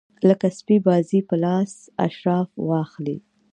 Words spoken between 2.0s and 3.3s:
اشراف واخلي.